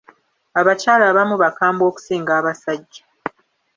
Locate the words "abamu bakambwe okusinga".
1.11-2.31